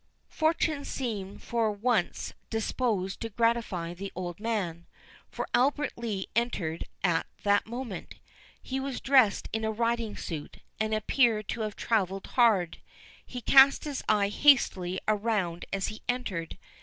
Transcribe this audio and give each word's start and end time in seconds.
Fortune 0.29 0.83
seemed 0.83 1.43
for 1.43 1.71
once 1.71 2.33
disposed 2.49 3.19
to 3.21 3.29
gratify 3.29 3.93
the 3.93 4.11
old 4.15 4.39
man; 4.39 4.87
for 5.29 5.47
Albert 5.53 5.93
Lee 5.95 6.27
entered 6.35 6.85
at 7.03 7.27
that 7.43 7.67
moment. 7.67 8.15
He 8.59 8.79
was 8.79 8.99
dressed 8.99 9.47
in 9.53 9.63
a 9.63 9.69
riding 9.71 10.17
suit, 10.17 10.57
and 10.79 10.95
appeared 10.95 11.47
to 11.49 11.61
have 11.61 11.75
travelled 11.75 12.25
hard. 12.33 12.79
He 13.23 13.41
cast 13.41 13.83
his 13.83 14.03
eye 14.09 14.29
hastily 14.29 14.99
around 15.07 15.65
as 15.71 15.89
he 15.89 16.01
entered. 16.09 16.57